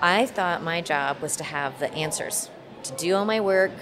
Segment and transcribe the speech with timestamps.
[0.00, 2.50] I thought my job was to have the answers,
[2.84, 3.72] to do all my work,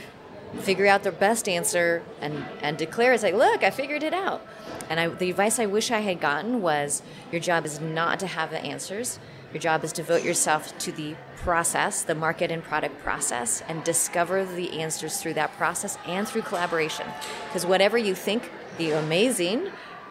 [0.61, 4.47] figure out the best answer, and, and declare it's like, look, I figured it out.
[4.89, 8.27] And I, the advice I wish I had gotten was your job is not to
[8.27, 9.19] have the answers.
[9.53, 13.85] Your job is to devote yourself to the process, the market and product process, and
[13.85, 17.07] discover the answers through that process and through collaboration.
[17.49, 19.71] Because whatever you think the amazing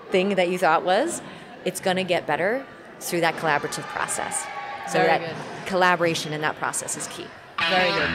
[0.10, 1.22] thing that you thought was,
[1.66, 2.66] it's going to get better
[3.00, 4.46] through that collaborative process.
[4.88, 5.55] So Very that good.
[5.66, 7.28] Collaboration in that process is key.
[7.70, 8.10] Very good.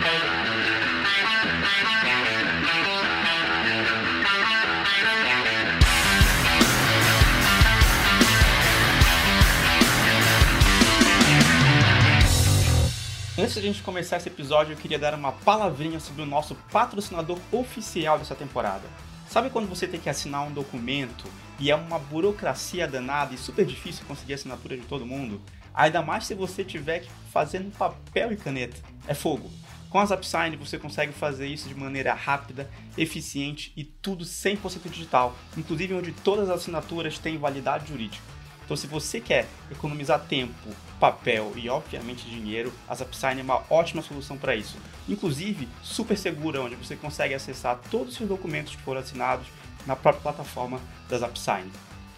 [13.39, 16.55] Antes de a gente começar esse episódio, eu queria dar uma palavrinha sobre o nosso
[16.71, 18.83] patrocinador oficial dessa temporada.
[19.31, 21.25] Sabe quando você tem que assinar um documento
[21.59, 25.41] e é uma burocracia danada e super difícil conseguir a assinatura de todo mundo?
[25.81, 28.77] Ainda mais se você tiver que fazer no papel e caneta.
[29.09, 29.51] É fogo.
[29.89, 35.35] Com a ZapSign você consegue fazer isso de maneira rápida, eficiente e tudo 100% digital,
[35.57, 38.23] inclusive onde todas as assinaturas têm validade jurídica.
[38.63, 40.69] Então, se você quer economizar tempo,
[41.01, 44.77] papel e, obviamente, dinheiro, a ZapSign é uma ótima solução para isso.
[45.09, 49.47] Inclusive, super segura, onde você consegue acessar todos os documentos que foram assinados
[49.87, 51.71] na própria plataforma da ZapSign.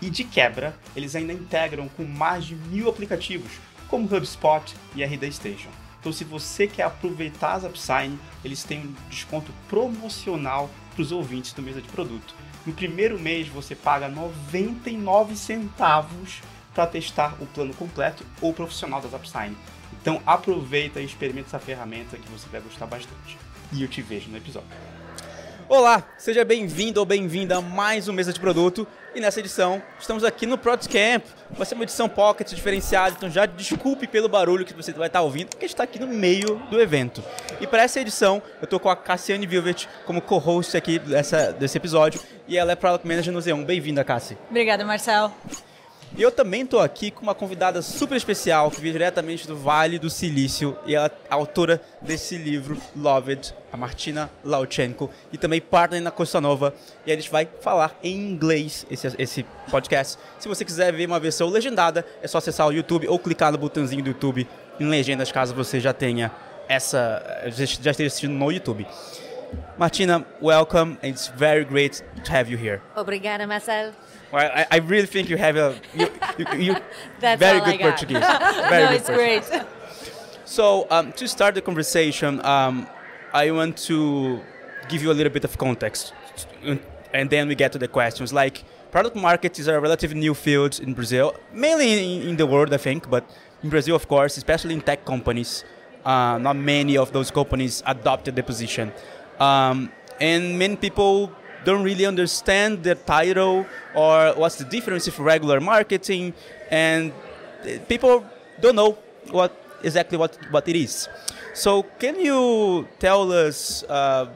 [0.02, 3.52] E de quebra, eles ainda integram com mais de mil aplicativos,
[3.86, 5.70] como HubSpot e RD Station.
[6.00, 11.52] Então, se você quer aproveitar a ZapSign, eles têm um desconto promocional para os ouvintes
[11.52, 12.34] do Mesa de Produto.
[12.66, 16.40] No primeiro mês você paga 99 centavos
[16.74, 19.56] para testar o plano completo ou profissional da ZapSign.
[20.00, 23.38] Então aproveita e experimenta essa ferramenta que você vai gostar bastante.
[23.72, 24.68] E eu te vejo no episódio.
[25.68, 28.86] Olá, seja bem-vindo ou bem-vinda a mais um Mesa de Produto.
[29.14, 31.24] E nessa edição, estamos aqui no Camp.
[31.50, 35.20] Vai ser uma edição pocket diferenciada, então já desculpe pelo barulho que você vai estar
[35.20, 37.22] ouvindo, porque a gente está aqui no meio do evento.
[37.60, 41.76] E para essa edição, eu estou com a Cassiane Vilvet como co-host aqui dessa, desse
[41.76, 43.66] episódio, e ela é Product Manager no Z1.
[43.66, 44.38] Bem-vinda, Cassi.
[44.48, 45.30] Obrigada, Marcel.
[46.14, 49.98] E eu também estou aqui com uma convidada super especial que veio diretamente do Vale
[49.98, 56.02] do Silício e ela é autora desse livro, Loved, a Martina Lauchenko, e também partner
[56.02, 56.74] na Costa Nova.
[57.06, 60.18] E a gente vai falar em inglês esse, esse podcast.
[60.38, 63.56] Se você quiser ver uma versão legendada, é só acessar o YouTube ou clicar no
[63.56, 64.46] botãozinho do YouTube
[64.78, 66.30] em legendas, caso você já tenha
[66.68, 67.22] essa.
[67.46, 68.86] já esteja assistindo no YouTube.
[69.78, 72.82] Martina, welcome, it's very great to have you here.
[72.94, 73.92] Obrigada, Marcel.
[74.32, 76.76] Well, I, I really think you have a you, you, you
[77.20, 77.80] That's very good.
[77.80, 78.18] Portuguese.
[78.18, 79.48] Very no, good it's Portuguese.
[79.48, 79.66] great.
[80.46, 82.86] So um, to start the conversation, um,
[83.32, 84.40] I want to
[84.88, 86.12] give you a little bit of context,
[87.12, 88.32] and then we get to the questions.
[88.32, 92.72] Like product market is a relatively new field in Brazil, mainly in, in the world,
[92.72, 93.24] I think, but
[93.62, 95.64] in Brazil, of course, especially in tech companies.
[96.04, 98.92] Uh, not many of those companies adopted the position,
[99.38, 101.30] um, and many people
[101.64, 106.34] don't really understand the title or what's the difference with regular marketing,
[106.70, 107.12] and
[107.88, 108.24] people
[108.60, 108.98] don't know
[109.30, 109.52] what
[109.82, 111.08] exactly what, what it is.
[111.54, 114.28] So can you tell us uh,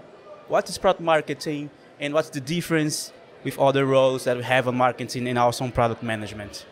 [0.48, 3.12] what is product marketing and what's the difference
[3.42, 6.66] with other roles that we have on marketing and also on product management?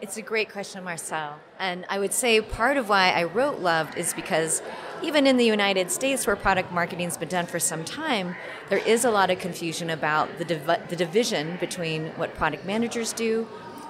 [0.00, 1.40] It's a great question, Marcel.
[1.58, 4.62] And I would say part of why I wrote Loved is because
[5.02, 8.36] even in the United States, where product marketing's been done for some time,
[8.68, 13.12] there is a lot of confusion about the, div- the division between what product managers
[13.12, 13.44] do,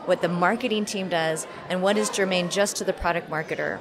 [0.05, 3.79] what the marketing team does, and what is germane just to the product marketer.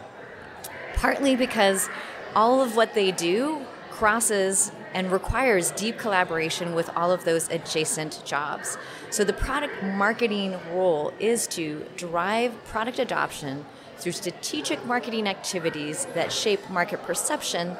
[0.96, 1.90] Partly because
[2.36, 8.22] all of what they do crosses and requires deep collaboration with all of those adjacent
[8.26, 8.78] jobs.
[9.10, 13.66] So the product marketing role is to drive product adoption
[13.98, 17.76] through strategic marketing activities that shape market perception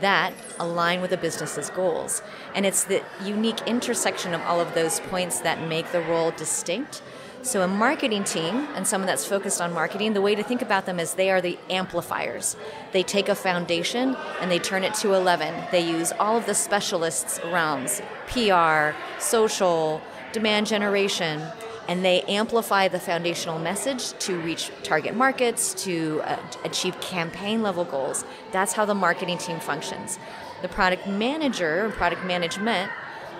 [0.00, 2.22] that align with the business's goals.
[2.54, 7.02] And it's the unique intersection of all of those points that make the role distinct.
[7.42, 10.84] So, a marketing team and someone that's focused on marketing, the way to think about
[10.84, 12.56] them is they are the amplifiers.
[12.90, 15.54] They take a foundation and they turn it to 11.
[15.70, 20.00] They use all of the specialists' realms PR, social,
[20.32, 21.40] demand generation,
[21.88, 27.84] and they amplify the foundational message to reach target markets, to uh, achieve campaign level
[27.84, 28.24] goals.
[28.52, 30.18] That's how the marketing team functions.
[30.62, 32.90] The product manager and product management,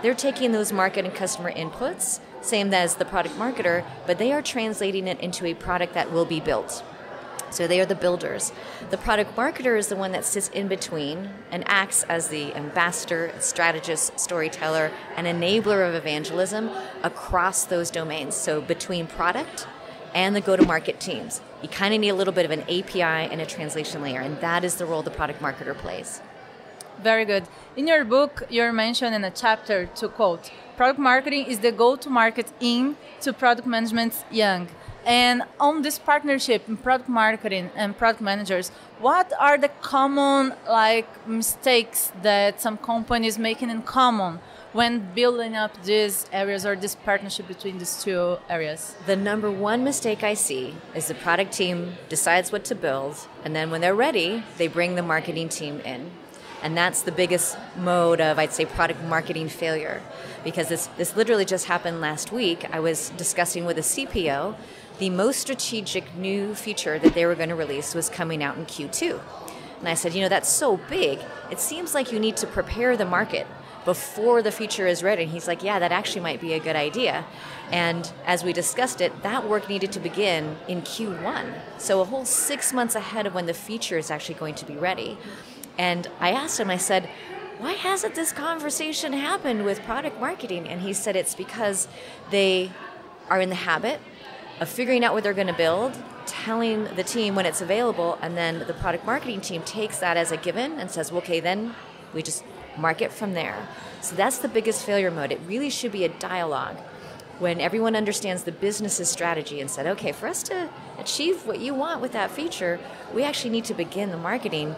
[0.03, 4.43] they're taking those market and customer inputs, same as the product marketer, but they are
[4.43, 6.85] translating it into a product that will be built.
[7.51, 8.53] So they are the builders.
[8.91, 13.33] The product marketer is the one that sits in between and acts as the ambassador,
[13.39, 16.71] strategist, storyteller, and enabler of evangelism
[17.03, 18.35] across those domains.
[18.35, 19.67] So between product
[20.15, 21.43] and the go to market teams.
[21.63, 24.41] you kind of need a little bit of an API and a translation layer, and
[24.41, 26.21] that is the role the product marketer plays.
[27.03, 27.45] Very good.
[27.77, 32.51] In your book, you're mentioned in a chapter to quote, product marketing is the go-to-market
[32.61, 34.69] in to product management's yang.
[35.07, 41.29] And on this partnership in product marketing and product managers, what are the common like
[41.29, 44.41] mistakes that some companies making in common
[44.73, 48.97] when building up these areas or this partnership between these two areas?
[49.07, 53.55] The number one mistake I see is the product team decides what to build, and
[53.55, 56.11] then when they're ready, they bring the marketing team in.
[56.63, 60.03] And that's the biggest mode of, I'd say, product marketing failure.
[60.43, 62.67] Because this, this literally just happened last week.
[62.73, 64.57] I was discussing with a CPO
[64.99, 68.67] the most strategic new feature that they were going to release was coming out in
[68.67, 69.21] Q2.
[69.81, 71.19] And I said, you know, that's so big.
[71.51, 73.47] It seems like you need to prepare the market
[73.85, 75.23] before the feature is ready.
[75.25, 77.25] And he's like, yeah, that actually might be a good idea.
[77.71, 81.55] And as we discussed it, that work needed to begin in Q1.
[81.79, 84.75] So a whole six months ahead of when the feature is actually going to be
[84.75, 85.19] ready.
[85.79, 87.09] And I asked him, I said,
[87.59, 90.69] why hasn't this conversation happened with product marketing?
[90.69, 91.87] And he said it's because
[92.31, 92.73] they
[93.31, 94.01] are in the habit
[94.61, 95.93] of figuring out what they're going to build,
[96.27, 100.33] telling the team when it's available, and then the product marketing team takes that as
[100.33, 101.75] a given and says, well, okay, then
[102.15, 102.45] we just
[102.77, 103.69] market from there.
[104.01, 105.33] So that's the biggest failure mode.
[105.33, 106.77] It really should be a dialogue
[107.39, 111.75] when everyone understands the business's strategy and said, okay, for us to achieve what you
[111.75, 112.81] want with that feature,
[113.15, 114.75] we actually need to begin the marketing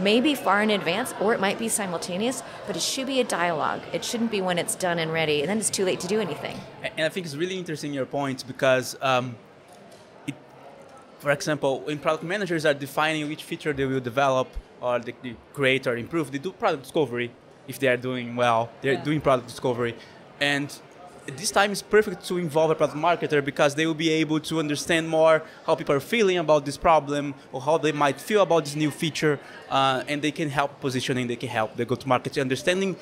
[0.00, 3.82] maybe far in advance or it might be simultaneous, but it should be a dialogue.
[3.92, 6.20] It shouldn't be when it's done and ready and then it's too late to do
[6.20, 6.58] anything.
[6.96, 9.36] And I think it's really interesting your point because, um,
[10.26, 10.34] it,
[11.18, 14.48] for example, when product managers are defining which feature they will develop
[14.80, 17.30] or they, they create or improve, they do product discovery
[17.66, 18.70] if they are doing well.
[18.80, 19.04] They're yeah.
[19.04, 19.94] doing product discovery.
[20.40, 20.72] And
[21.36, 24.58] this time is perfect to involve a product marketer because they will be able to
[24.58, 28.64] understand more how people are feeling about this problem or how they might feel about
[28.64, 29.38] this new feature,
[29.70, 31.26] uh, and they can help positioning.
[31.26, 32.96] They can help the go-to-market understanding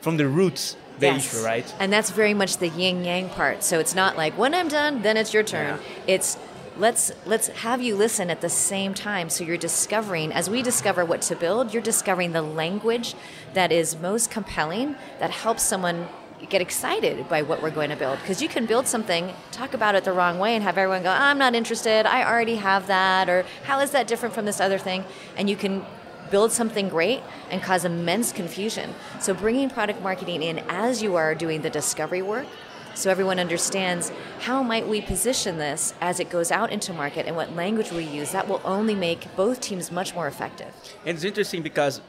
[0.00, 1.34] from the roots the yes.
[1.34, 1.74] issue, right?
[1.78, 3.62] And that's very much the yin yang part.
[3.62, 5.78] So it's not like when I'm done, then it's your turn.
[5.78, 6.14] Yeah.
[6.14, 6.38] It's
[6.76, 11.04] let's let's have you listen at the same time so you're discovering as we discover
[11.04, 13.16] what to build you're discovering the language
[13.52, 16.06] that is most compelling that helps someone
[16.48, 19.94] get excited by what we're going to build because you can build something talk about
[19.94, 22.06] it the wrong way and have everyone go i'm not interested.
[22.06, 25.04] I already have that or how is that different from this other thing?
[25.36, 25.84] And you can
[26.30, 28.94] build something great and cause immense confusion.
[29.20, 32.46] So bringing product marketing in as you are doing the discovery work
[32.94, 37.36] so everyone understands how might we position this as it goes out into market and
[37.36, 40.74] what language we use that will only make both teams much more effective.
[41.06, 42.00] And it's interesting because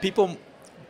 [0.00, 0.38] people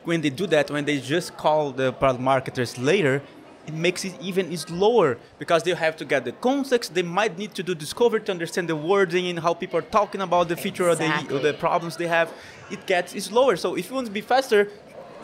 [0.05, 3.23] when they do that, when they just call the product marketers later,
[3.67, 6.95] it makes it even slower because they have to get the context.
[6.95, 10.21] They might need to do discovery to understand the wording and how people are talking
[10.23, 11.37] about the feature exactly.
[11.37, 12.33] or, the, or the problems they have.
[12.71, 13.57] It gets slower.
[13.57, 14.69] So if you want to be faster,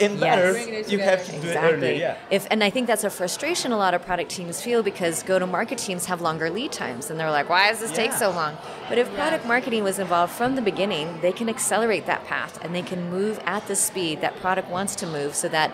[0.01, 0.91] and better, yes.
[0.91, 1.69] you have to do exactly.
[1.69, 1.93] it earlier.
[1.93, 2.19] Yeah.
[2.31, 5.79] If, and I think that's a frustration a lot of product teams feel because go-to-market
[5.79, 7.97] teams have longer lead times, and they're like, "Why does this yeah.
[7.97, 8.57] take so long?"
[8.89, 9.17] But if yeah.
[9.17, 13.11] product marketing was involved from the beginning, they can accelerate that path and they can
[13.11, 15.73] move at the speed that product wants to move, so that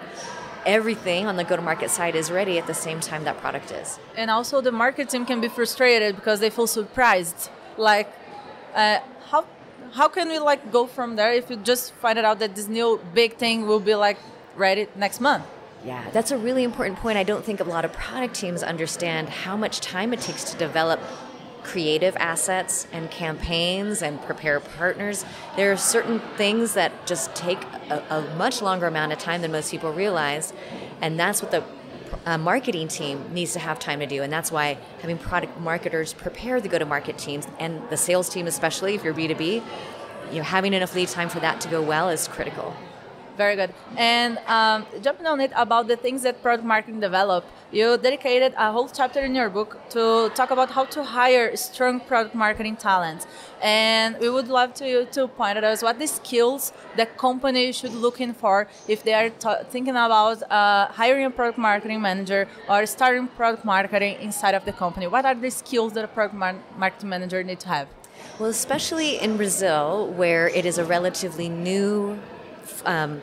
[0.64, 3.98] everything on the go-to-market side is ready at the same time that product is.
[4.16, 8.12] And also, the market team can be frustrated because they feel surprised, like.
[8.74, 9.00] Uh,
[9.92, 13.00] how can we like go from there if you just find out that this new
[13.14, 14.18] big thing will be like
[14.56, 15.44] ready next month?
[15.84, 17.18] Yeah, that's a really important point.
[17.18, 20.56] I don't think a lot of product teams understand how much time it takes to
[20.56, 21.00] develop
[21.62, 25.24] creative assets and campaigns and prepare partners.
[25.56, 29.52] There are certain things that just take a, a much longer amount of time than
[29.52, 30.52] most people realize,
[31.00, 31.64] and that's what the
[32.26, 36.12] uh, marketing team needs to have time to do, and that's why having product marketers
[36.12, 39.62] prepare the go-to-market teams and the sales team, especially if you're B2B,
[40.30, 42.74] you know, having enough lead time for that to go well is critical.
[43.42, 43.74] Very good.
[43.96, 48.70] And um, jumping on it about the things that product marketing develop, you dedicated a
[48.70, 53.26] whole chapter in your book to talk about how to hire strong product marketing talent.
[53.60, 57.72] And we would love to you to point at us what the skills that company
[57.78, 59.30] should looking for if they are
[59.74, 64.74] thinking about uh, hiring a product marketing manager or starting product marketing inside of the
[64.84, 65.06] company.
[65.08, 66.36] What are the skills that a product
[66.82, 67.88] marketing manager need to have?
[68.38, 69.86] Well, especially in Brazil,
[70.20, 72.20] where it is a relatively new
[72.84, 73.22] um,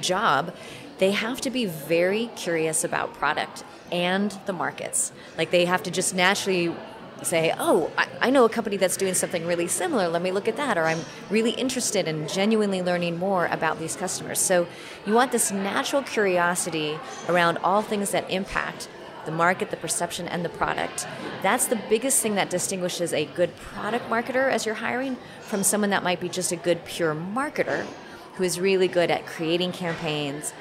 [0.00, 0.54] job,
[0.98, 5.12] they have to be very curious about product and the markets.
[5.36, 6.74] Like they have to just naturally
[7.22, 10.08] say, oh, I, I, know a company that's doing something really similar.
[10.08, 10.76] Let me look at that.
[10.76, 14.40] Or I'm really interested in genuinely learning more about these customers.
[14.40, 14.66] So
[15.06, 18.88] you want this natural curiosity around all things that impact
[19.24, 21.06] the market, the perception, and the product.
[21.42, 25.90] That's the biggest thing that distinguishes a good product marketer as you're hiring from someone
[25.90, 27.86] that might be just a good pure marketer
[28.34, 30.52] who is really good at creating campaigns,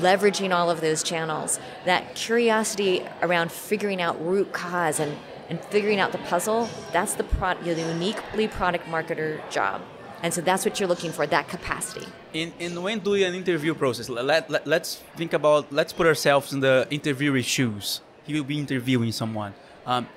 [0.00, 1.60] leveraging all of those channels.
[1.84, 5.16] That curiosity around figuring out root cause and,
[5.48, 9.82] and figuring out the puzzle, that's the, pro- the uniquely product marketer job.
[10.22, 12.06] And so that's what you're looking for, that capacity.
[12.32, 16.52] In, in when doing an interview process, let, let, let's think about, let's put ourselves
[16.52, 18.00] in the interviewer's shoes.
[18.24, 19.54] He will be interviewing someone.
[19.84, 20.08] Um,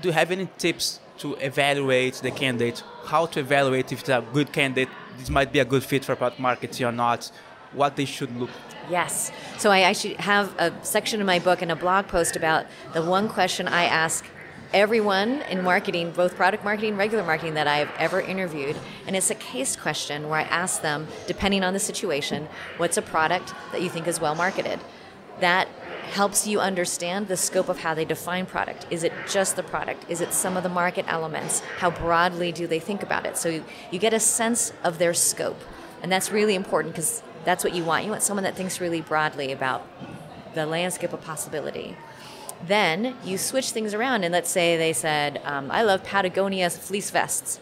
[0.00, 2.82] do you have any tips to evaluate the candidate?
[3.04, 4.88] How to evaluate if it's a good candidate?
[5.20, 7.30] This might be a good fit for product marketing or not.
[7.72, 8.50] What they should look.
[8.90, 9.30] Yes.
[9.58, 13.02] So I actually have a section in my book and a blog post about the
[13.02, 14.24] one question I ask
[14.72, 19.34] everyone in marketing, both product marketing, regular marketing that I've ever interviewed, and it's a
[19.34, 22.48] case question where I ask them, depending on the situation,
[22.78, 24.80] what's a product that you think is well marketed?
[25.40, 25.68] That
[26.10, 28.86] helps you understand the scope of how they define product.
[28.90, 30.04] Is it just the product?
[30.08, 31.60] Is it some of the market elements?
[31.78, 33.36] How broadly do they think about it?
[33.36, 35.60] So you, you get a sense of their scope.
[36.02, 38.04] And that's really important because that's what you want.
[38.04, 39.86] You want someone that thinks really broadly about
[40.54, 41.96] the landscape of possibility.
[42.66, 47.10] Then you switch things around, and let's say they said, um, I love Patagonia's fleece
[47.10, 47.60] vests.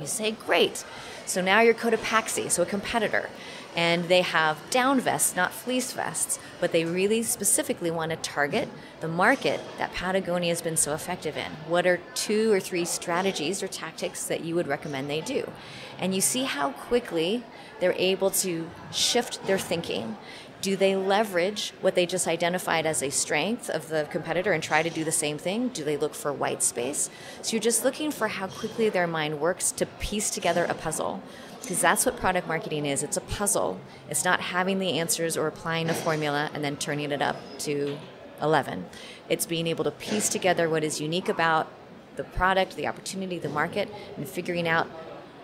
[0.00, 0.84] You say, great.
[1.26, 3.28] So now you're Cotopaxi, so a competitor.
[3.74, 8.68] And they have down vests, not fleece vests, but they really specifically want to target
[9.00, 11.50] the market that Patagonia has been so effective in.
[11.66, 15.50] What are two or three strategies or tactics that you would recommend they do?
[15.98, 17.44] And you see how quickly
[17.80, 20.16] they're able to shift their thinking
[20.62, 24.82] do they leverage what they just identified as a strength of the competitor and try
[24.82, 25.68] to do the same thing?
[25.68, 27.10] Do they look for white space?
[27.42, 31.20] So you're just looking for how quickly their mind works to piece together a puzzle.
[31.60, 33.80] Because that's what product marketing is it's a puzzle.
[34.08, 37.98] It's not having the answers or applying a formula and then turning it up to
[38.40, 38.86] 11.
[39.28, 41.68] It's being able to piece together what is unique about
[42.14, 44.88] the product, the opportunity, the market, and figuring out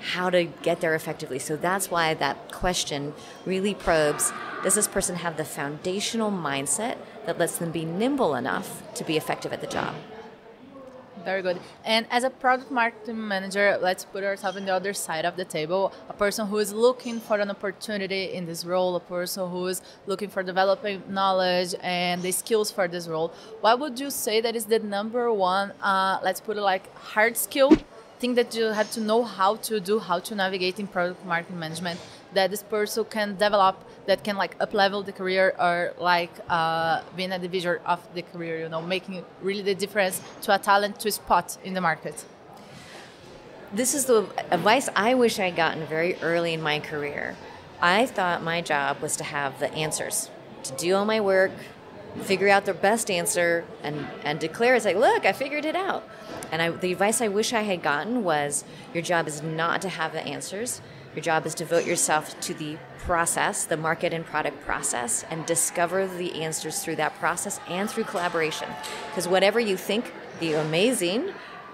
[0.00, 1.38] how to get there effectively.
[1.38, 3.14] So that's why that question
[3.44, 8.82] really probes does this person have the foundational mindset that lets them be nimble enough
[8.94, 9.94] to be effective at the job?
[11.24, 11.60] Very good.
[11.84, 15.44] And as a product marketing manager, let's put ourselves on the other side of the
[15.44, 15.92] table.
[16.08, 19.82] A person who is looking for an opportunity in this role, a person who is
[20.06, 23.32] looking for developing knowledge and the skills for this role.
[23.60, 27.36] What would you say that is the number one, uh, let's put it like hard
[27.36, 27.72] skill
[28.20, 31.58] thing that you have to know how to do, how to navigate in product marketing
[31.58, 32.00] management
[32.34, 37.02] that this person can develop that can like up level the career or like uh,
[37.16, 40.98] being a divisor of the career, you know, making really the difference to a talent
[41.00, 42.24] to a spot in the market.
[43.72, 47.36] This is the advice I wish I'd gotten very early in my career.
[47.80, 50.30] I thought my job was to have the answers,
[50.64, 51.52] to do all my work,
[52.22, 56.08] figure out the best answer, and, and declare it's like, look, I figured it out.
[56.50, 59.88] And I, the advice I wish I had gotten was your job is not to
[59.88, 60.80] have the answers.
[61.14, 65.44] Your job is to devote yourself to the process, the market and product process, and
[65.46, 68.68] discover the answers through that process and through collaboration.
[69.10, 71.32] Because whatever you think the amazing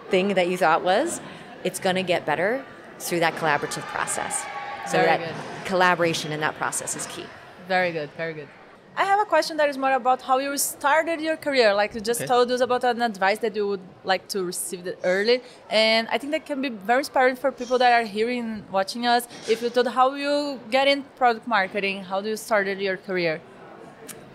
[0.09, 1.21] thing that you thought was,
[1.65, 2.65] it's going to get better
[2.99, 4.45] through that collaborative process.
[4.87, 5.67] So Very that good.
[5.67, 7.27] collaboration in that process is key.
[7.69, 8.49] Very good, very good.
[8.97, 11.75] I have a question that is more about how you started your career.
[11.75, 12.29] Like you just Okay.
[12.29, 16.31] told us about an advice that you would like to receive early, and I think
[16.33, 19.27] that can be very inspiring for people that are hearing, watching us.
[19.49, 23.41] If you told how you get in product marketing, how do you started your career?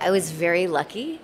[0.01, 1.22] I was very lucky.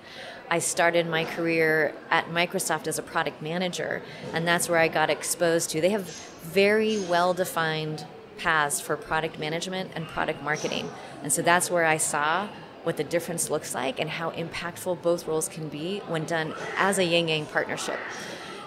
[0.50, 4.02] I started my career at Microsoft as a product manager,
[4.34, 5.82] and that's where I got exposed to.
[5.82, 6.08] They have
[6.44, 8.06] very well defined
[8.38, 10.90] paths for product management and product marketing.
[11.24, 12.48] And so that's where I saw
[12.86, 17.00] what the difference looks like and how impactful both roles can be when done as
[17.00, 18.00] a yin yang partnership.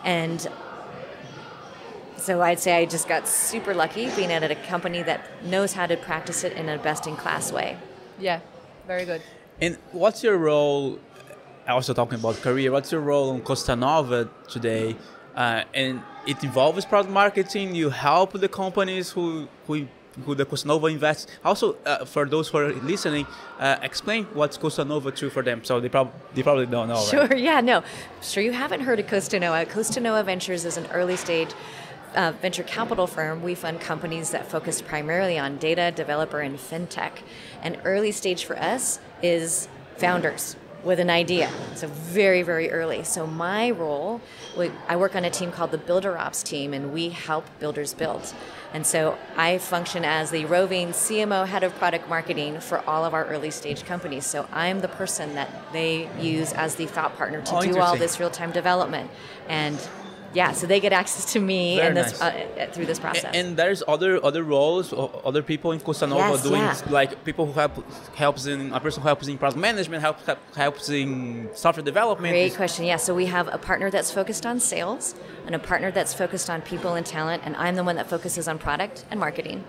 [0.04, 0.46] And
[2.16, 5.86] so I'd say I just got super lucky being at a company that knows how
[5.86, 7.78] to practice it in a best in class way.
[8.18, 8.40] Yeah,
[8.86, 9.22] very good.
[9.60, 10.98] And what's your role?
[11.68, 14.96] Also talking about career, what's your role on Costanoa today?
[15.36, 17.74] Uh, and it involves product marketing.
[17.74, 19.86] You help the companies who who
[20.24, 21.26] who the Costanoa invests.
[21.44, 23.26] Also, uh, for those who are listening,
[23.58, 25.64] uh, explain what's Costanoa to for them.
[25.64, 26.94] So they probably they probably don't know.
[26.94, 27.04] right?
[27.30, 27.82] Sure, yeah, no.
[28.22, 29.68] Sure, you haven't heard of Costanoa.
[29.68, 31.50] Costa Noa Ventures is an early stage
[32.14, 33.42] uh, venture capital firm.
[33.42, 37.12] We fund companies that focus primarily on data, developer, and fintech.
[37.62, 40.56] And early stage for us is founders.
[40.84, 41.50] with an idea.
[41.74, 43.02] So very, very early.
[43.02, 44.20] So my role,
[44.56, 47.94] we, I work on a team called the Builder Ops team, and we help builders
[47.94, 48.32] build.
[48.74, 53.14] And so I function as the roving CMO head of product marketing for all of
[53.14, 54.26] our early stage companies.
[54.26, 57.96] So I'm the person that they use as the thought partner to Oh, do all
[57.96, 59.10] this real time development.
[59.48, 59.78] And
[60.34, 62.22] yeah, so they get access to me and this nice.
[62.22, 63.34] uh, uh, through this process.
[63.34, 64.92] And there's other other roles,
[65.24, 66.80] other people in Costanoa Yes, doing yeah.
[66.90, 67.74] like people who help
[68.14, 72.32] helps in a person who helps in product management, help, help helps in software development.
[72.32, 72.84] Great question.
[72.84, 75.14] Yeah, so we have a partner that's focused on sales
[75.46, 78.48] and a partner that's focused on people and talent, and I'm the one that focuses
[78.48, 79.64] on product and marketing.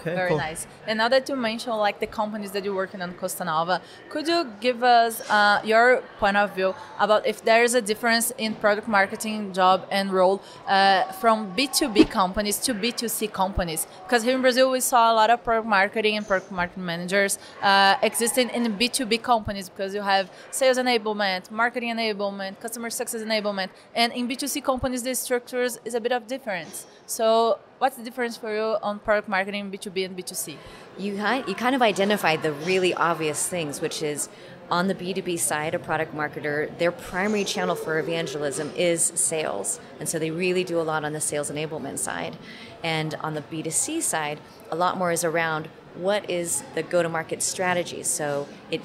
[0.00, 0.38] Okay, Very cool.
[0.38, 0.66] nice.
[0.86, 4.46] And now that you mentioned like the companies that you're working on Costanoa, could you
[4.60, 8.86] give us uh, your point of view about if there is a difference in product
[8.86, 13.86] marketing job and role uh, from B2B companies to B2C companies?
[14.04, 17.38] Because here in Brazil, we saw a lot of product marketing and product marketing managers
[17.62, 23.68] uh, existing in B2B companies because you have sales enablement, marketing enablement, customer success enablement,
[23.94, 26.86] and in B2C companies, the structures is a bit of difference.
[27.06, 30.56] So, what's the difference for you on product marketing B2B and B2C?
[30.98, 31.12] You,
[31.46, 34.28] you kind of identified the really obvious things, which is
[34.70, 39.80] on the B2B side, a product marketer, their primary channel for evangelism is sales.
[39.98, 42.36] And so they really do a lot on the sales enablement side.
[42.82, 47.08] And on the B2C side, a lot more is around what is the go to
[47.08, 48.02] market strategy.
[48.02, 48.82] So it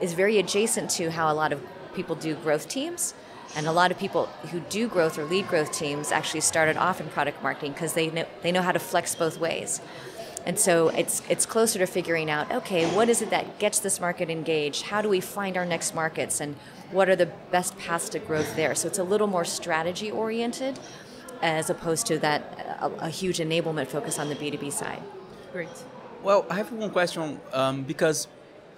[0.00, 1.62] is very adjacent to how a lot of
[1.94, 3.14] people do growth teams.
[3.56, 7.00] And a lot of people who do growth or lead growth teams actually started off
[7.00, 9.80] in product marketing because they know, they know how to flex both ways.
[10.46, 13.98] And so it's it's closer to figuring out, okay, what is it that gets this
[14.00, 14.82] market engaged?
[14.82, 16.56] How do we find our next markets and
[16.90, 18.74] what are the best paths to growth there?
[18.74, 20.78] So it's a little more strategy oriented
[21.40, 22.42] as opposed to that
[22.80, 25.02] a, a huge enablement focus on the B2B side.
[25.52, 25.68] Great.
[26.22, 28.28] Well, I have one question um, because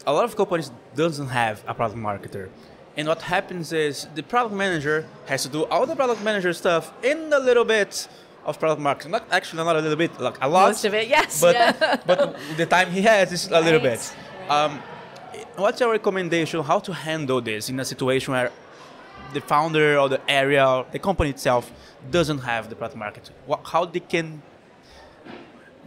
[0.06, 2.48] a lot of companies doesn't have a product marketer,
[2.96, 6.92] and what happens is the product manager has to do all the product manager stuff
[7.02, 8.08] in a little bit
[8.44, 9.12] of product marketing.
[9.12, 10.68] Not actually not a little bit, like a lot.
[10.68, 11.40] Most of it, yes.
[11.40, 11.96] But Yeah.
[12.06, 13.98] but the time he has is a little Right.
[13.98, 14.50] bit.
[14.50, 14.82] Um,
[15.56, 18.50] what's your recommendation how to handle this in a situation where
[19.34, 21.70] the founder or the area or the company itself
[22.10, 23.30] doesn't have the product market?
[23.46, 24.42] What, how they can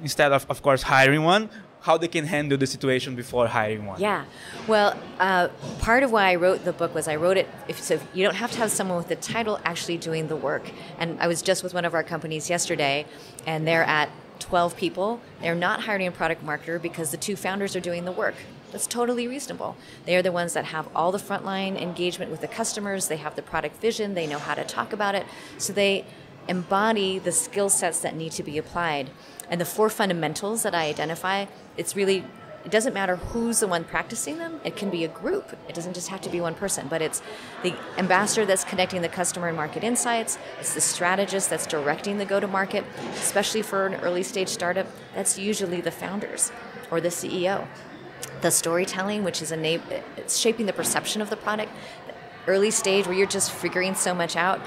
[0.03, 1.49] instead of, of course, hiring one,
[1.81, 3.99] how they can handle the situation before hiring one.
[4.01, 4.25] Yeah.
[4.67, 5.47] Well, uh,
[5.79, 8.35] part of why I wrote the book was I wrote it if, so you don't
[8.35, 10.69] have to have someone with the title actually doing the work.
[10.97, 13.05] And I was just with one of our companies yesterday,
[13.45, 15.21] and they're at 12 people.
[15.41, 18.35] They're not hiring a product marketer because the two founders are doing the work.
[18.71, 19.75] That's totally reasonable.
[20.05, 23.07] They are the ones that have all the frontline engagement with the customers.
[23.07, 24.13] They have the product vision.
[24.13, 25.25] They know how to talk about it.
[25.57, 26.05] So they
[26.47, 29.09] embody the skill sets that need to be applied.
[29.49, 31.45] And the four fundamentals that I identify,
[31.77, 32.23] it's really
[32.65, 34.59] it doesn't matter who's the one practicing them.
[34.65, 35.55] It can be a group.
[35.69, 37.21] It doesn't just have to be one person, but it's
[37.63, 40.37] the ambassador that's connecting the customer and market insights.
[40.59, 42.83] It's the strategist that's directing the go to market,
[43.13, 44.87] especially for an early stage startup.
[45.15, 46.51] That's usually the founders
[46.91, 47.65] or the CEO.
[48.41, 51.71] The storytelling, which is enab- shaping the perception of the product.
[52.45, 54.59] Early stage where you're just figuring so much out,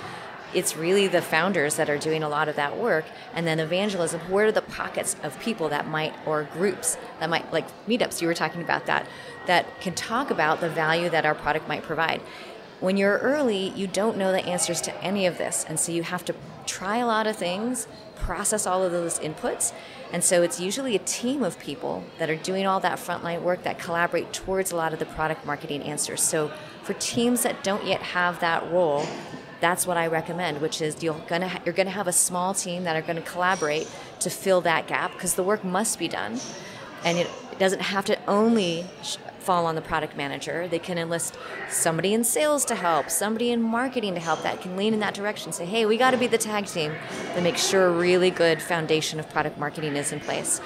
[0.54, 4.20] it's really the founders that are doing a lot of that work and then evangelism.
[4.30, 8.28] Where are the pockets of people that might or groups that might like meetups you
[8.28, 9.06] were talking about that
[9.46, 12.20] that can talk about the value that our product might provide.
[12.80, 16.02] When you're early you don't know the answers to any of this and so you
[16.02, 16.34] have to
[16.66, 17.86] try a lot of things
[18.16, 19.72] process all of those inputs
[20.12, 23.62] and so it's usually a team of people that are doing all that frontline work
[23.62, 26.22] that collaborate towards a lot of the product marketing answers.
[26.22, 26.50] So
[26.82, 29.06] for teams that don't yet have that role
[29.62, 32.82] that's what I recommend, which is you're gonna ha- you're gonna have a small team
[32.82, 33.86] that are gonna collaborate
[34.18, 36.40] to fill that gap because the work must be done,
[37.04, 40.66] and it, doesn't have to only sh- fall on the product manager.
[40.66, 41.36] They can enlist
[41.68, 45.14] somebody in sales to help, somebody in marketing to help that can lean in that
[45.14, 45.52] direction.
[45.52, 46.92] Say, hey, we got to be the tag team
[47.34, 50.60] that makes sure a really good foundation of product marketing is in place.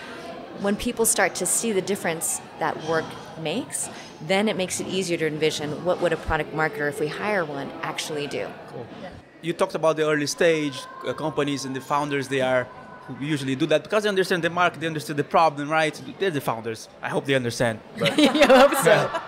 [0.60, 3.04] When people start to see the difference that work
[3.40, 3.88] makes,
[4.22, 7.44] then it makes it easier to envision what would a product marketer, if we hire
[7.44, 8.46] one, actually do.
[8.68, 8.86] Cool.
[9.42, 12.28] You talked about the early stage uh, companies and the founders.
[12.28, 12.66] They are
[13.06, 16.00] who usually do that because they understand the market, they understand the problem, right?
[16.18, 16.88] They're the founders.
[17.02, 17.78] I hope they understand.
[17.98, 19.20] But I hope so.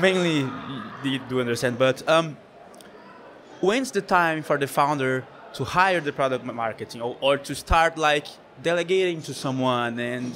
[0.00, 0.48] mainly
[1.04, 1.78] they do understand.
[1.78, 2.36] But um,
[3.60, 7.98] when's the time for the founder to hire the product marketing or, or to start
[7.98, 8.26] like
[8.62, 10.32] delegating to someone and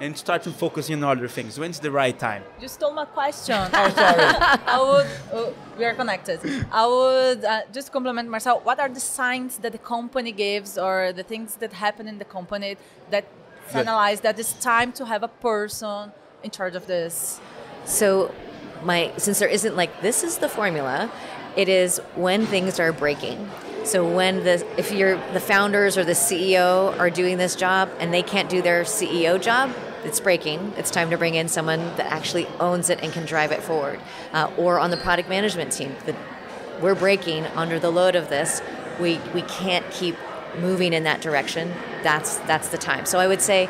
[0.00, 1.58] and start to focus on other things?
[1.58, 2.42] When's the right time?
[2.60, 3.56] You stole my question.
[3.72, 4.20] Oh, sorry.
[4.76, 5.06] I would.
[5.32, 6.40] Oh, we are connected.
[6.72, 8.60] I would uh, just compliment Marcel.
[8.60, 12.24] What are the signs that the company gives, or the things that happen in the
[12.24, 12.76] company
[13.10, 13.24] that
[13.72, 13.80] Good.
[13.86, 17.40] analyze that it's time to have a person in charge of this?
[17.84, 18.34] So,
[18.82, 21.10] my since there isn't like this is the formula,
[21.56, 23.48] it is when things are breaking.
[23.84, 28.12] So when the if you're the founders or the CEO are doing this job and
[28.12, 29.70] they can't do their CEO job,
[30.06, 30.72] it's breaking.
[30.76, 34.00] It's time to bring in someone that actually owns it and can drive it forward.
[34.32, 36.14] Uh, or on the product management team, the,
[36.80, 38.62] we're breaking under the load of this.
[39.00, 40.16] We we can't keep
[40.58, 41.72] moving in that direction.
[42.02, 43.04] That's that's the time.
[43.04, 43.68] So I would say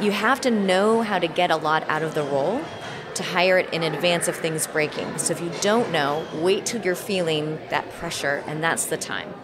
[0.00, 2.62] you have to know how to get a lot out of the role
[3.14, 5.18] to hire it in advance of things breaking.
[5.18, 9.34] So if you don't know, wait till you're feeling that pressure, and that's the time.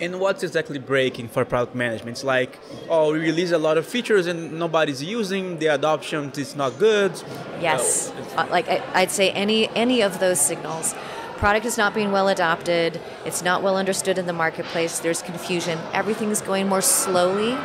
[0.00, 2.16] And what's exactly breaking for product management?
[2.16, 2.58] It's like,
[2.88, 7.12] oh, we release a lot of features and nobody's using the adoption is not good.
[7.60, 10.94] Yes, uh, like I, I'd say any any of those signals.
[11.36, 13.00] Product is not being well adopted.
[13.24, 14.98] It's not well understood in the marketplace.
[14.98, 15.78] There's confusion.
[15.92, 17.56] Everything's going more slowly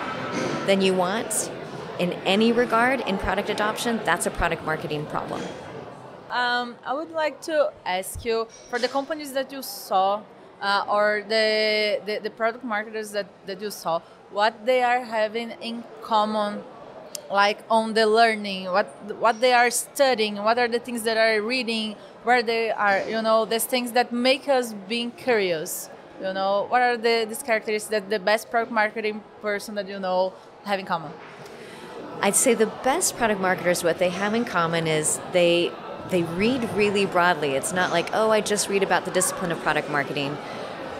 [0.65, 1.51] than you want
[1.99, 5.41] in any regard in product adoption, that's a product marketing problem.
[6.29, 10.21] Um, I would like to ask you for the companies that you saw
[10.61, 13.99] uh, or the, the, the, product marketers that, that you saw,
[14.31, 16.63] what they are having in common,
[17.31, 21.41] like on the learning, what, what they are studying, what are the things that are
[21.41, 25.89] reading, where they are, you know, these things that make us being curious.
[26.21, 29.99] You know, what are the these characteristics that the best product marketing person that you
[29.99, 31.11] know have in common?
[32.21, 35.71] I'd say the best product marketers, what they have in common is they
[36.09, 37.51] they read really broadly.
[37.51, 40.37] It's not like, oh, I just read about the discipline of product marketing.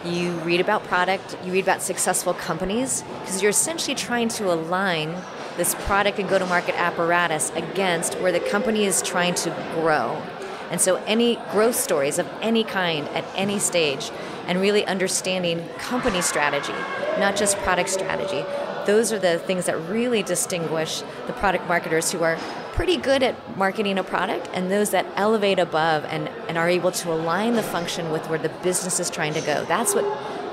[0.04, 5.16] You read about product, you read about successful companies, because you're essentially trying to align
[5.58, 10.22] this product and go to market apparatus against where the company is trying to grow.
[10.70, 14.12] And so, any growth stories of any kind at any stage,
[14.48, 16.74] and really understanding company strategy,
[17.20, 18.46] not just product strategy,
[18.86, 22.38] those are the things that really distinguish the product marketers who are
[22.76, 26.92] pretty good at marketing a product and those that elevate above and, and are able
[26.92, 29.64] to align the function with where the business is trying to go.
[29.66, 30.06] That's what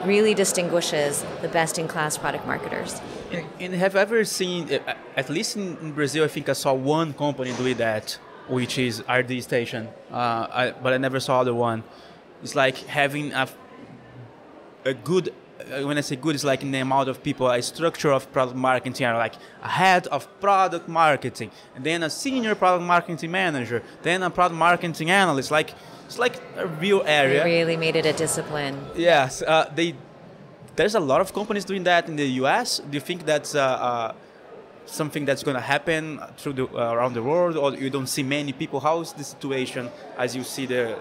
[0.06, 3.00] really distinguishes the best in class product marketers.
[3.32, 4.70] And, and, have ever seen,
[5.16, 9.42] at least in Brazil, I think I saw one company doing that, which is RD
[9.42, 11.82] Station, uh, I, but I never saw the one.
[12.42, 13.48] It's like having a,
[14.84, 15.32] a good uh,
[15.86, 18.56] when I say good, it's like in the amount of people, a structure of product
[18.56, 23.82] marketing are like a head of product marketing, and then a senior product marketing manager,
[24.02, 25.50] then a product marketing analyst.
[25.50, 25.74] Like
[26.06, 27.42] it's like a real area.
[27.42, 28.76] They really made it a discipline.
[28.94, 29.94] Yes, uh, they.
[30.74, 32.78] There's a lot of companies doing that in the U.S.
[32.78, 34.14] Do you think that's uh, uh,
[34.86, 38.22] something that's going to happen through the, uh, around the world, or you don't see
[38.22, 38.80] many people?
[38.80, 40.96] How is the situation as you see the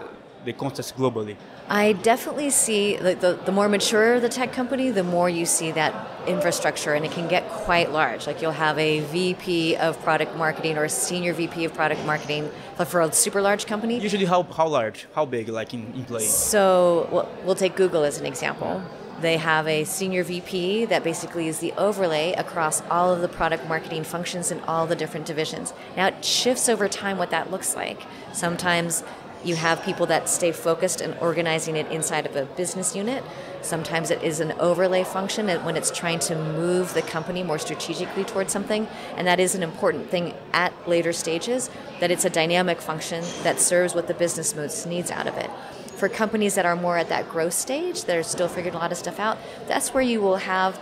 [0.46, 1.36] the context globally?
[1.70, 5.72] I definitely see the, the, the, more mature the tech company, the more you see
[5.72, 5.94] that
[6.28, 8.28] infrastructure, and it can get quite large.
[8.28, 12.52] Like you'll have a VP of product marketing or a senior VP of product marketing
[12.86, 14.00] for a super large company.
[14.00, 15.08] Usually, how, how large?
[15.14, 16.30] How big, like in employees?
[16.30, 18.82] So we'll, we'll take Google as an example.
[19.22, 23.68] They have a senior VP that basically is the overlay across all of the product
[23.68, 25.74] marketing functions in all the different divisions.
[25.96, 28.02] Now, it shifts over time what that looks like.
[28.34, 29.04] Sometimes
[29.44, 33.24] you have people that stay focused and organizing it inside of a business unit.
[33.62, 38.24] Sometimes it is an overlay function when it's trying to move the company more strategically
[38.24, 38.88] towards something.
[39.16, 43.60] And that is an important thing at later stages, that it's a dynamic function that
[43.60, 45.50] serves what the business needs out of it.
[45.96, 48.92] For companies that are more at that growth stage, that are still figuring a lot
[48.92, 50.80] of stuff out, that's where you will have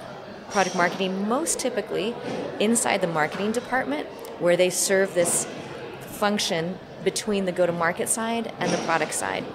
[0.50, 2.15] product marketing most typically
[2.60, 4.08] inside the marketing department,
[4.39, 5.45] where they serve this
[6.02, 9.46] function between the go to market side and the product side.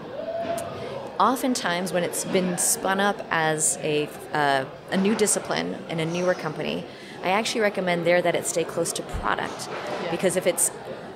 [1.20, 6.34] Oftentimes, when it's been spun up as a, uh, a new discipline in a newer
[6.34, 6.84] company,
[7.22, 9.68] I actually recommend there that it stay close to product.
[10.10, 10.70] Because if it's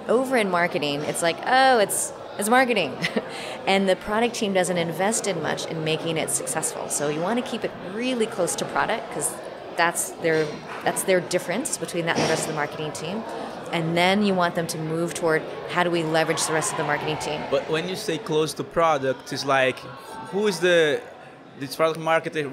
[0.08, 2.96] over in marketing, it's like, oh, it's it's marketing.
[3.66, 6.88] and the product team doesn't invest in much in making it successful.
[6.88, 9.34] So you want to keep it really close to product because
[9.76, 10.46] that's their
[10.84, 13.22] that's their difference between that and the rest of the marketing team
[13.72, 16.78] and then you want them to move toward how do we leverage the rest of
[16.78, 17.40] the marketing team.
[17.50, 19.78] But when you say close to product, it's like
[20.30, 21.00] who is the
[21.58, 22.44] this product marketer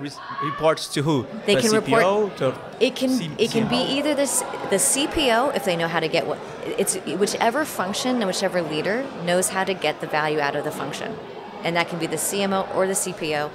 [0.44, 1.28] reports to who?
[1.46, 2.38] They the can CPO report.
[2.38, 4.26] To it can C- it can be either the
[4.70, 9.06] the CPO if they know how to get what it's whichever function and whichever leader
[9.24, 11.16] knows how to get the value out of the function,
[11.64, 13.52] and that can be the CMO or the CPO.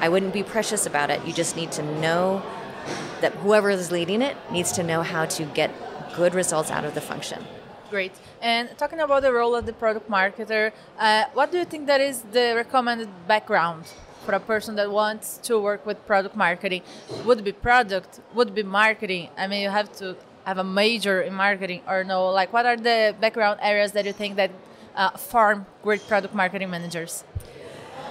[0.00, 1.24] I wouldn't be precious about it.
[1.26, 2.42] You just need to know
[3.20, 5.70] that whoever is leading it needs to know how to get
[6.16, 7.44] good results out of the function.
[7.90, 8.12] Great.
[8.40, 12.00] And talking about the role of the product marketer, uh, what do you think that
[12.00, 13.84] is the recommended background
[14.24, 16.82] for a person that wants to work with product marketing?
[17.24, 18.20] Would it be product?
[18.34, 19.28] Would it be marketing?
[19.36, 22.30] I mean, you have to have a major in marketing or no?
[22.30, 24.50] Like, what are the background areas that you think that
[24.94, 27.24] uh, form great product marketing managers?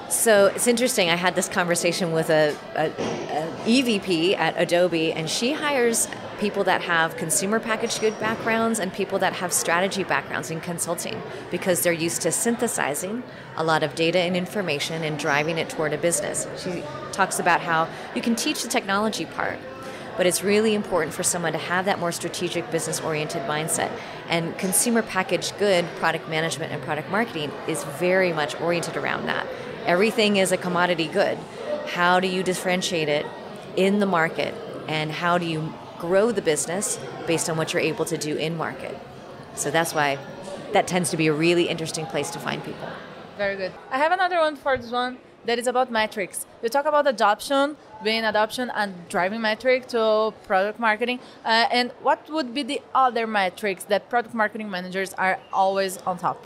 [0.09, 1.09] So it's interesting.
[1.09, 6.07] I had this conversation with a, a, a, EVP at Adobe, and she hires
[6.39, 11.21] people that have consumer packaged good backgrounds and people that have strategy backgrounds in consulting
[11.51, 13.23] because they're used to synthesizing
[13.55, 16.47] a lot of data and information and driving it toward a business.
[16.63, 19.59] She talks about how you can teach the technology part,
[20.17, 23.91] but it's really important for someone to have that more strategic business oriented mindset.
[24.29, 29.47] And consumer packaged good product management and product marketing is very much oriented around that.
[29.85, 31.37] Everything is a commodity good.
[31.87, 33.25] How do you differentiate it
[33.75, 34.53] in the market?
[34.87, 38.57] And how do you grow the business based on what you're able to do in
[38.57, 38.95] market?
[39.55, 40.17] So that's why
[40.73, 42.89] that tends to be a really interesting place to find people.
[43.37, 43.71] Very good.
[43.89, 46.45] I have another one for this one that is about metrics.
[46.61, 51.19] We talk about adoption, being adoption and driving metric to product marketing.
[51.45, 56.17] Uh, and what would be the other metrics that product marketing managers are always on
[56.17, 56.39] top?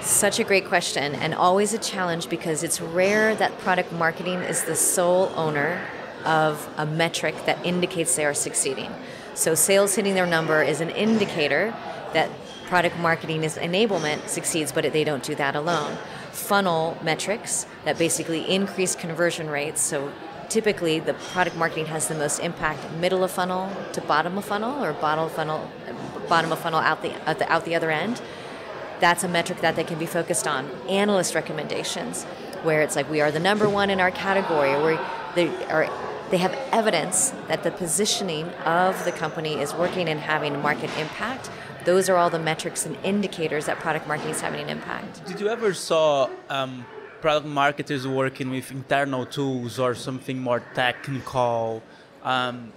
[0.00, 4.64] Such a great question, and always a challenge because it's rare that product marketing is
[4.64, 5.78] the sole owner
[6.24, 8.92] of a metric that indicates they are succeeding.
[9.34, 11.74] So, sales hitting their number is an indicator
[12.12, 12.30] that
[12.66, 15.96] product marketing is enablement succeeds, but they don't do that alone.
[16.32, 19.80] Funnel metrics that basically increase conversion rates.
[19.80, 20.12] So,
[20.48, 24.84] typically, the product marketing has the most impact middle of funnel to bottom of funnel,
[24.84, 25.70] or bottom of funnel,
[26.28, 28.20] bottom of funnel out the, out the, out the other end
[29.00, 30.70] that's a metric that they can be focused on.
[30.88, 32.24] Analyst recommendations,
[32.62, 34.98] where it's like we are the number one in our category, or
[35.34, 35.90] they are
[36.30, 41.50] they have evidence that the positioning of the company is working and having market impact.
[41.84, 45.26] Those are all the metrics and indicators that product marketing is having an impact.
[45.26, 46.86] Did you ever saw um,
[47.20, 51.82] product marketers working with internal tools or something more technical?
[52.22, 52.72] Um,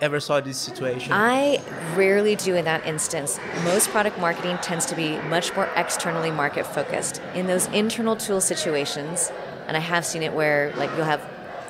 [0.00, 1.12] ever saw this situation?
[1.12, 1.60] I
[1.94, 3.38] rarely do in that instance.
[3.64, 7.20] Most product marketing tends to be much more externally market focused.
[7.34, 9.30] In those internal tool situations,
[9.66, 11.20] and I have seen it where like you'll have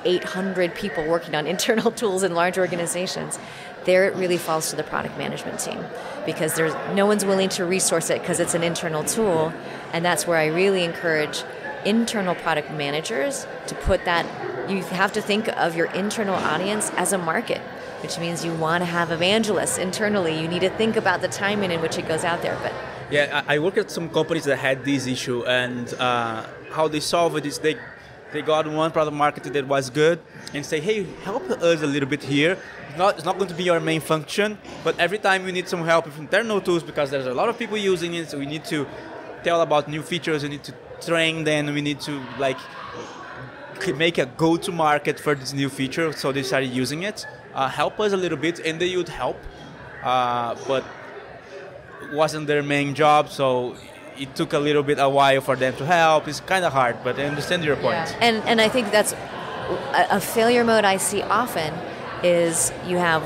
[0.05, 3.39] 800 people working on internal tools in large organizations.
[3.85, 5.83] There it really falls to the product management team
[6.25, 9.53] because there's no one's willing to resource it because it's an internal tool,
[9.93, 11.43] and that's where I really encourage
[11.85, 14.25] internal product managers to put that
[14.69, 17.61] you have to think of your internal audience as a market
[18.01, 20.39] which means you want to have evangelists internally.
[20.39, 22.57] You need to think about the timing in which it goes out there.
[22.61, 22.73] But
[23.09, 27.35] yeah, I work at some companies that had this issue, and uh, how they solve
[27.37, 27.77] it is they
[28.37, 30.19] they got one product marketer that was good
[30.53, 32.55] and say, hey, help us a little bit here.
[32.89, 35.67] It's not, it's not going to be our main function, but every time we need
[35.67, 38.45] some help with internal tools because there's a lot of people using it, so we
[38.45, 38.85] need to
[39.43, 42.59] tell about new features, we need to train them, we need to like
[43.95, 47.25] make a go-to market for this new feature, so they started using it.
[47.55, 49.37] Uh, help us a little bit, and they would help,
[50.03, 50.83] uh, but
[52.11, 53.75] wasn't their main job, so
[54.19, 56.27] it took a little bit a while for them to help.
[56.27, 57.95] It's kind of hard, but I understand your point.
[57.95, 58.17] Yeah.
[58.21, 59.13] And and I think that's
[59.93, 61.73] a, failure mode I see often
[62.23, 63.23] is you have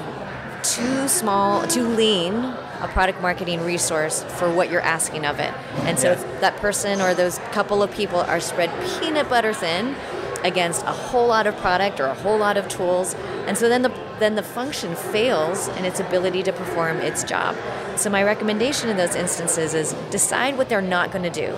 [0.63, 2.33] too small, too lean
[2.81, 5.53] a product marketing resource for what you're asking of it.
[5.85, 6.39] And so yeah.
[6.39, 9.95] that person or those couple of people are spread peanut butter thin
[10.43, 13.13] against a whole lot of product or a whole lot of tools.
[13.45, 17.55] And so then the then the function fails in its ability to perform its job.
[17.95, 21.55] So my recommendation in those instances is decide what they're not going to do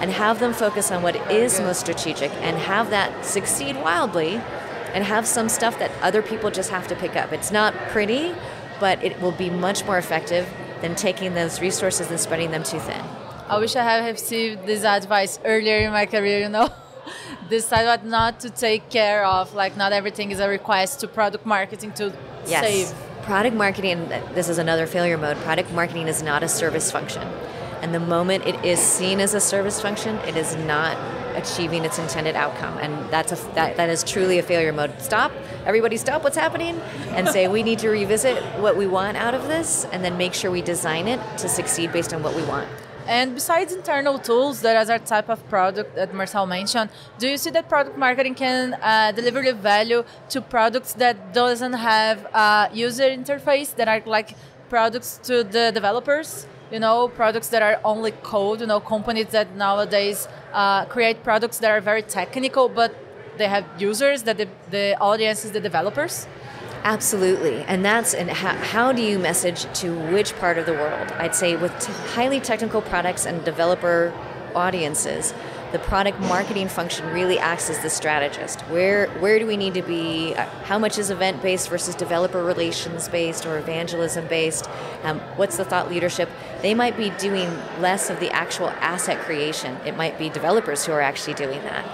[0.00, 4.40] and have them focus on what is most strategic and have that succeed wildly
[4.94, 7.32] and have some stuff that other people just have to pick up.
[7.32, 8.34] It's not pretty,
[8.80, 10.48] but it will be much more effective
[10.80, 13.04] than taking those resources and spreading them too thin.
[13.48, 16.70] I wish I had received this advice earlier in my career, you know.
[17.48, 19.54] decide what not to take care of.
[19.54, 22.12] Like not everything is a request to product marketing to
[22.46, 22.64] yes.
[22.64, 23.22] save.
[23.22, 25.36] Product marketing, this is another failure mode.
[25.38, 27.22] Product marketing is not a service function.
[27.82, 30.96] And the moment it is seen as a service function, it is not
[31.36, 32.76] achieving its intended outcome.
[32.78, 35.00] And that's a, that, that is truly a failure mode.
[35.00, 35.30] Stop,
[35.64, 36.80] everybody stop what's happening
[37.10, 40.34] and say we need to revisit what we want out of this and then make
[40.34, 42.68] sure we design it to succeed based on what we want.
[43.08, 47.48] And besides internal tools, that a type of product that Marcel mentioned, do you see
[47.50, 53.08] that product marketing can uh, deliver the value to products that doesn't have a user
[53.08, 54.36] interface, that are like
[54.68, 56.46] products to the developers?
[56.70, 61.56] You know, products that are only code, you know, companies that nowadays uh, create products
[61.60, 62.94] that are very technical, but
[63.38, 66.26] they have users, that the, the audience is the developers?
[66.88, 71.12] Absolutely, and that's and how, how, do you message to which part of the world?
[71.18, 74.10] I'd say with t- highly technical products and developer
[74.54, 75.34] audiences,
[75.72, 78.62] the product marketing function really acts as the strategist.
[78.70, 80.34] Where where do we need to be?
[80.34, 84.66] Uh, how much is event based versus developer relations based or evangelism based?
[85.02, 86.30] Um, what's the thought leadership?
[86.62, 87.50] They might be doing
[87.82, 89.76] less of the actual asset creation.
[89.84, 91.84] It might be developers who are actually doing that,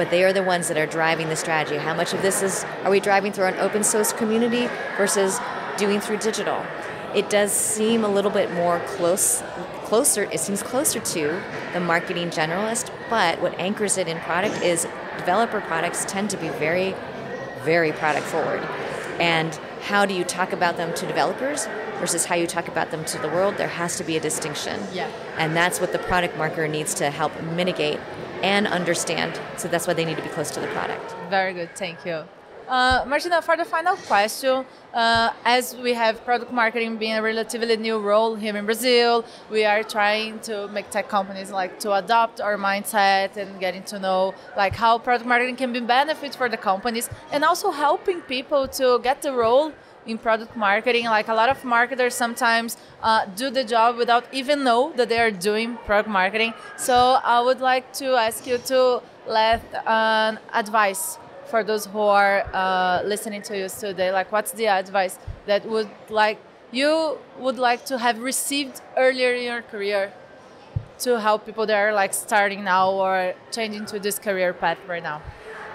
[0.00, 1.76] but they are the ones that are driving the strategy.
[1.76, 5.38] How much of this is are we driving through an open source community versus
[5.76, 6.64] doing through digital?
[7.14, 9.42] It does seem a little bit more close
[9.84, 11.42] closer, it seems closer to
[11.74, 16.48] the marketing generalist, but what anchors it in product is developer products tend to be
[16.48, 16.94] very,
[17.62, 18.66] very product forward.
[19.20, 21.66] And how do you talk about them to developers
[21.98, 23.58] versus how you talk about them to the world?
[23.58, 24.80] There has to be a distinction.
[24.94, 25.10] Yeah.
[25.36, 28.00] And that's what the product marketer needs to help mitigate
[28.42, 29.40] and understand.
[29.56, 31.14] So that's why they need to be close to the product.
[31.28, 32.24] Very good, thank you.
[32.70, 37.76] Uh, Martina, for the final question, uh, as we have product marketing being a relatively
[37.76, 42.40] new role here in Brazil, we are trying to make tech companies like to adopt
[42.40, 46.56] our mindset and getting to know like how product marketing can be benefit for the
[46.56, 49.72] companies and also helping people to get the role
[50.06, 54.64] in product marketing like a lot of marketers sometimes uh, do the job without even
[54.64, 59.02] know that they are doing product marketing so i would like to ask you to
[59.26, 61.18] let an advice
[61.50, 64.12] for those who are uh, listening to you today?
[64.12, 66.38] Like, what's the advice that would like
[66.70, 70.12] you would like to have received earlier in your career
[71.00, 75.02] to help people that are like starting now or changing to this career path right
[75.02, 75.20] now?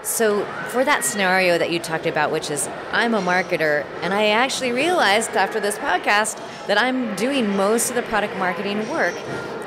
[0.06, 4.28] So, for that scenario that you talked about, which is I'm a marketer, and I
[4.28, 6.36] actually realized after this podcast
[6.68, 9.14] that I'm doing most of the product marketing work,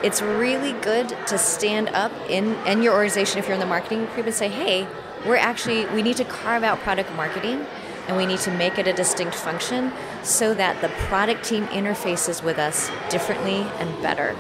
[0.02, 4.06] it's really good to stand up in, in your organization if you're in the marketing
[4.06, 4.88] group and say, hey,
[5.26, 7.66] we're actually we need to carve out product marketing
[8.08, 9.92] and we need to make it a distinct function
[10.24, 14.34] so that the product team interfaces with us differently and better.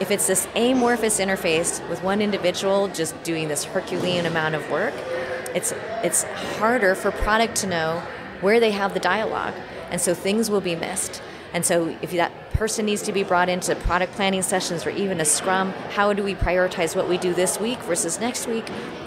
[0.00, 4.92] If it's this amorphous interface with one individual just doing this herculean amount of work
[5.54, 6.24] it's it's
[6.58, 8.02] harder for product to know
[8.40, 9.54] where they have the dialogue
[9.90, 11.22] and so things will be missed
[11.54, 15.20] and so if that person needs to be brought into product planning sessions or even
[15.20, 18.64] a scrum, how do we prioritize what we do this week versus next week?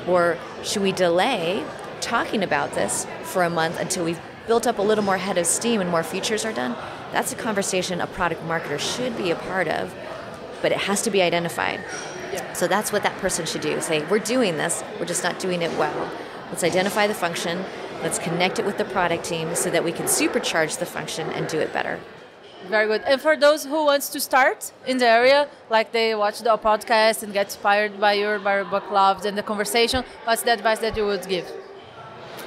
[0.07, 1.65] Or should we delay
[1.99, 5.45] talking about this for a month until we've built up a little more head of
[5.45, 6.75] steam and more features are done?
[7.11, 9.93] That's a conversation a product marketer should be a part of,
[10.61, 11.81] but it has to be identified.
[12.31, 12.53] Yeah.
[12.53, 13.79] So that's what that person should do.
[13.81, 16.11] Say, we're doing this, we're just not doing it well.
[16.49, 17.63] Let's identify the function,
[18.01, 21.47] let's connect it with the product team so that we can supercharge the function and
[21.47, 21.99] do it better.
[22.67, 23.01] Very good.
[23.03, 27.23] And for those who wants to start in the area, like they watch the podcast
[27.23, 30.79] and get inspired by your, by your book loved and the conversation, what's the advice
[30.79, 31.49] that you would give?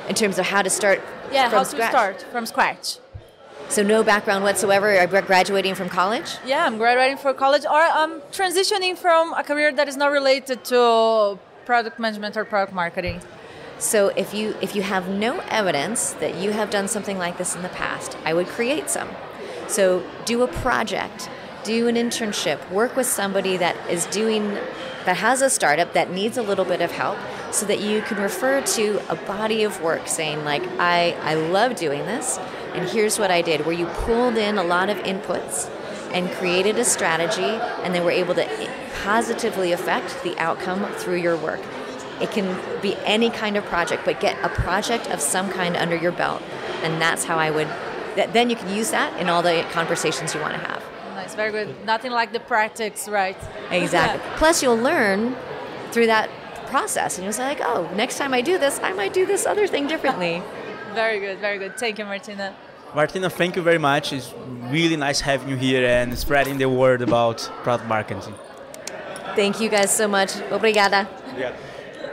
[0.09, 1.01] In terms of how to start
[1.33, 1.93] Yeah, how scratch.
[1.93, 2.99] to start from scratch.
[3.69, 4.89] So no background whatsoever.
[4.99, 6.39] Are you graduating from college?
[6.45, 10.65] Yeah, I'm graduating from college, or I'm transitioning from a career that is not related
[10.65, 13.21] to product management or product marketing.
[13.81, 17.57] So if you if you have no evidence that you have done something like this
[17.57, 19.09] in the past, I would create some.
[19.69, 21.31] So do a project,
[21.65, 24.51] do an internship, work with somebody that is doing
[25.07, 27.17] that has a startup that needs a little bit of help
[27.53, 31.75] so that you can refer to a body of work saying like I I love
[31.75, 32.39] doing this
[32.75, 35.71] and here's what I did where you pulled in a lot of inputs
[36.13, 37.43] and created a strategy
[37.83, 38.71] and then were able to
[39.03, 41.61] positively affect the outcome through your work.
[42.21, 45.97] It can be any kind of project, but get a project of some kind under
[45.97, 46.43] your belt.
[46.83, 47.69] And that's how I would
[48.17, 50.83] that then you can use that in all the conversations you want to have.
[51.15, 51.69] Nice, very good.
[51.85, 53.37] Nothing like the practice, right?
[53.71, 54.21] Exactly.
[54.21, 54.37] Yeah.
[54.37, 55.37] Plus, you'll learn
[55.93, 56.29] through that
[56.67, 59.47] process, and you'll say like, "Oh, next time I do this, I might do this
[59.47, 60.43] other thing differently."
[60.95, 61.79] very good, very good.
[61.79, 62.55] Thank you, Martina.
[62.95, 64.13] Martina, thank you very much.
[64.13, 64.35] It's
[64.71, 68.35] really nice having you here and spreading the word about product marketing.
[69.37, 70.31] Thank you guys so much.
[70.51, 71.07] Obrigada.
[71.29, 71.70] Obrigado.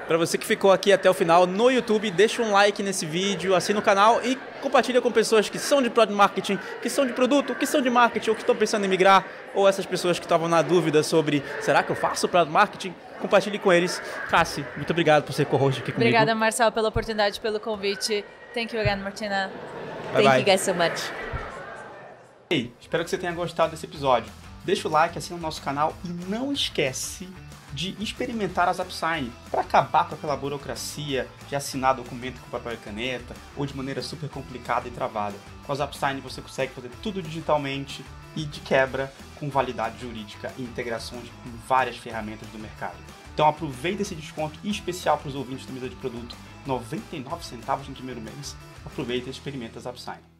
[0.07, 3.53] Para você que ficou aqui até o final no YouTube, deixa um like nesse vídeo,
[3.53, 7.11] assina o canal e compartilha com pessoas que são de product marketing, que são de
[7.11, 10.23] produto, que são de marketing ou que estão pensando em migrar, ou essas pessoas que
[10.23, 12.95] estavam na dúvida sobre será que eu faço product marketing?
[13.19, 14.01] Compartilhe com eles.
[14.29, 16.09] Cassi, muito obrigado por ser co-host aqui comigo.
[16.09, 18.23] Obrigada, Marcel, pela oportunidade, pelo convite.
[18.53, 19.51] Thank you again, Martina.
[20.13, 20.39] Bye Thank bye.
[20.39, 21.11] you guys so much.
[22.49, 24.31] Ei, espero que você tenha gostado desse episódio.
[24.63, 27.27] Deixa o like, assina o nosso canal e não esquece
[27.77, 32.77] de experimentar as AppSign para acabar com aquela burocracia de assinar documento com papel e
[32.77, 35.35] caneta ou de maneira super complicada e travada.
[35.63, 38.03] Com as AppSign você consegue fazer tudo digitalmente
[38.35, 42.97] e de quebra com validade jurídica e integrações com várias ferramentas do mercado.
[43.31, 46.35] Então aproveita esse desconto especial para os ouvintes do Mesa de Produto,
[46.65, 48.55] 99 centavos no primeiro mês.
[48.83, 50.36] Aproveita e experimenta as AppSign.